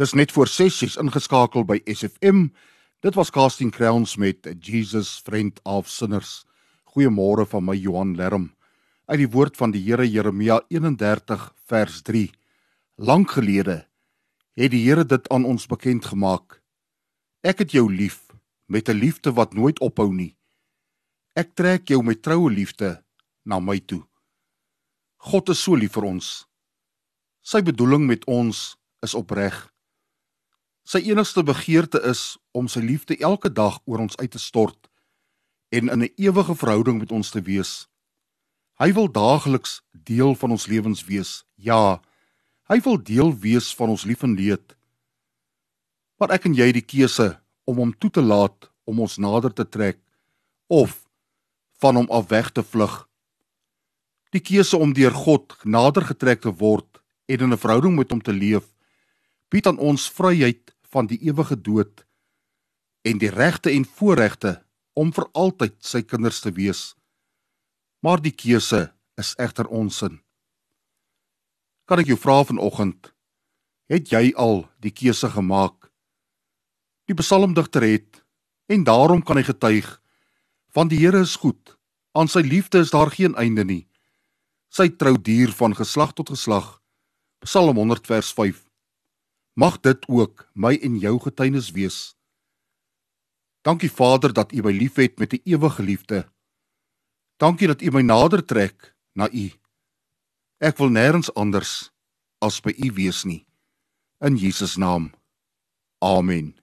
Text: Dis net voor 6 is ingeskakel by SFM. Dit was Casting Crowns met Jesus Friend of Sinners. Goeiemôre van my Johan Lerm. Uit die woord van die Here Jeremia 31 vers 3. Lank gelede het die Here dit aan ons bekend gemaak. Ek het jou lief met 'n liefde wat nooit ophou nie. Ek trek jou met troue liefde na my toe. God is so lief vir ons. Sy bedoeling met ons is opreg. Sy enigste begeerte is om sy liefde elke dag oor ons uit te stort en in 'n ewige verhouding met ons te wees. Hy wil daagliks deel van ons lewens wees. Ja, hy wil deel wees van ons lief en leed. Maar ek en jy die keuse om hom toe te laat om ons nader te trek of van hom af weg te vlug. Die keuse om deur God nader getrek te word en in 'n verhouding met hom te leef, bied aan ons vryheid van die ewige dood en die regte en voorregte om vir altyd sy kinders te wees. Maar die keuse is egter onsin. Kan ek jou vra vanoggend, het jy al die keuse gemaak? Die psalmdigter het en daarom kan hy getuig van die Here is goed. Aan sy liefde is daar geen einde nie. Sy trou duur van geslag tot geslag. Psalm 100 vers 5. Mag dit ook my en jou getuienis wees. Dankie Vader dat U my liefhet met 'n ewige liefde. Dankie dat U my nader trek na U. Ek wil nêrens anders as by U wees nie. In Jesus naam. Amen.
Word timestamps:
Dis 0.00 0.14
net 0.16 0.32
voor 0.32 0.48
6 0.48 0.78
is 0.82 0.94
ingeskakel 0.96 1.66
by 1.68 1.76
SFM. 1.84 2.46
Dit 3.04 3.14
was 3.14 3.28
Casting 3.30 3.68
Crowns 3.68 4.14
met 4.16 4.48
Jesus 4.58 5.20
Friend 5.24 5.60
of 5.68 5.88
Sinners. 5.92 6.46
Goeiemôre 6.94 7.44
van 7.44 7.64
my 7.64 7.74
Johan 7.76 8.14
Lerm. 8.16 8.46
Uit 9.04 9.20
die 9.20 9.28
woord 9.28 9.58
van 9.60 9.74
die 9.74 9.82
Here 9.84 10.06
Jeremia 10.08 10.62
31 10.72 11.42
vers 11.68 12.00
3. 12.08 12.30
Lank 12.96 13.34
gelede 13.36 13.82
het 14.56 14.72
die 14.72 14.80
Here 14.86 15.04
dit 15.04 15.28
aan 15.28 15.44
ons 15.44 15.68
bekend 15.68 16.08
gemaak. 16.08 16.62
Ek 17.44 17.60
het 17.60 17.76
jou 17.76 17.84
lief 17.92 18.32
met 18.72 18.88
'n 18.88 18.96
liefde 18.96 19.36
wat 19.36 19.52
nooit 19.52 19.80
ophou 19.80 20.08
nie. 20.14 20.36
Ek 21.36 21.52
trek 21.54 21.88
jou 21.88 22.02
met 22.02 22.22
troue 22.22 22.48
liefde 22.50 23.04
na 23.44 23.60
my 23.60 23.78
toe. 23.78 24.06
God 25.16 25.48
is 25.48 25.60
so 25.62 25.76
lief 25.76 25.92
vir 25.92 26.04
ons. 26.04 26.48
Sy 27.42 27.60
bedoeling 27.60 28.06
met 28.06 28.24
ons 28.24 28.76
is 29.02 29.14
opreg. 29.14 29.69
Sy 30.90 30.98
enigste 31.06 31.44
begeerte 31.46 32.00
is 32.02 32.34
om 32.50 32.66
sy 32.66 32.80
liefde 32.82 33.14
elke 33.22 33.46
dag 33.54 33.76
oor 33.86 34.00
ons 34.02 34.16
uit 34.18 34.30
te 34.34 34.40
stort 34.42 34.88
en 35.70 35.86
in 35.86 36.02
'n 36.02 36.14
ewige 36.18 36.54
verhouding 36.54 36.98
met 36.98 37.12
ons 37.12 37.30
te 37.30 37.42
wees. 37.42 37.86
Hy 38.82 38.92
wil 38.92 39.06
daagliks 39.06 39.82
deel 39.92 40.34
van 40.34 40.50
ons 40.50 40.66
lewens 40.66 41.04
wees. 41.04 41.44
Ja, 41.54 42.02
hy 42.66 42.80
wil 42.80 42.98
deel 43.02 43.38
wees 43.38 43.74
van 43.74 43.88
ons 43.88 44.04
lief 44.04 44.22
en 44.22 44.34
leed. 44.34 44.74
Maar 46.18 46.30
ek 46.30 46.44
en 46.44 46.54
jy 46.54 46.72
die 46.72 46.86
keuse 46.86 47.38
om 47.64 47.76
hom 47.76 47.92
toe 47.98 48.10
te 48.10 48.22
laat 48.22 48.70
om 48.84 49.00
ons 49.00 49.16
nader 49.16 49.54
te 49.54 49.68
trek 49.68 49.98
of 50.66 51.06
van 51.78 51.96
hom 51.96 52.10
af 52.10 52.26
weg 52.28 52.50
te 52.50 52.62
vlug. 52.62 53.08
Die 54.32 54.42
keuse 54.42 54.76
om 54.76 54.92
deur 54.92 55.14
God 55.14 55.54
nader 55.64 56.02
getrek 56.02 56.40
te 56.40 56.50
word 56.50 56.98
en 57.26 57.40
in 57.40 57.52
'n 57.52 57.58
verhouding 57.58 57.96
met 57.96 58.10
hom 58.10 58.20
te 58.20 58.32
leef, 58.32 58.66
bied 59.50 59.66
aan 59.66 59.78
ons 59.78 60.10
vryheid 60.10 60.74
van 60.90 61.06
die 61.10 61.18
ewige 61.26 61.56
dood 61.56 62.04
en 63.06 63.18
die 63.18 63.30
regte 63.30 63.70
en 63.72 63.86
voorregte 63.86 64.58
om 64.98 65.12
vir 65.14 65.28
altyd 65.32 65.76
sy 65.84 66.02
kinders 66.02 66.42
te 66.44 66.52
wees. 66.52 66.94
Maar 68.04 68.20
die 68.20 68.34
keuse 68.34 68.90
is 69.20 69.34
egter 69.38 69.68
onsin. 69.68 70.20
Kan 71.88 72.02
ek 72.02 72.10
jou 72.12 72.18
vra 72.20 72.42
vanoggend, 72.46 73.12
het 73.90 74.12
jy 74.12 74.30
al 74.36 74.66
die 74.84 74.92
keuse 74.94 75.30
gemaak? 75.32 75.90
Die 77.10 77.16
psalmdigter 77.18 77.82
het 77.86 78.22
en 78.70 78.84
daarom 78.86 79.24
kan 79.26 79.40
hy 79.40 79.46
getuig 79.48 79.96
van 80.70 80.90
die 80.90 81.00
Here 81.00 81.24
is 81.26 81.36
goed. 81.42 81.76
Aan 82.14 82.30
sy 82.30 82.42
liefde 82.46 82.78
is 82.78 82.92
daar 82.94 83.10
geen 83.10 83.34
einde 83.34 83.64
nie. 83.66 83.84
Sy 84.70 84.88
trou 84.94 85.16
duur 85.18 85.50
van 85.58 85.74
geslag 85.74 86.14
tot 86.14 86.30
geslag. 86.30 86.78
Psalm 87.42 87.76
100 87.76 88.06
vers 88.06 88.30
5. 88.34 88.69
Mag 89.52 89.80
dit 89.80 90.08
ook 90.08 90.50
my 90.54 90.78
en 90.82 90.98
jou 90.98 91.18
getuienis 91.20 91.70
wees. 91.70 92.16
Dankie 93.60 93.90
Vader 93.90 94.32
dat 94.32 94.52
U 94.52 94.62
my 94.62 94.72
liefhet 94.72 95.18
met 95.18 95.32
'n 95.32 95.40
ewige 95.44 95.82
liefde. 95.82 96.32
Dankie 97.36 97.66
dat 97.66 97.82
U 97.82 97.90
my 97.90 98.02
nader 98.02 98.44
trek 98.44 98.96
na 99.12 99.28
U. 99.32 99.52
Ek 100.58 100.76
wil 100.76 100.88
nêrens 100.88 101.32
anders 101.34 101.90
as 102.38 102.60
by 102.60 102.74
U 102.76 102.92
wees 102.92 103.24
nie. 103.24 103.46
In 104.20 104.36
Jesus 104.36 104.76
naam. 104.76 105.12
Amen. 105.98 106.59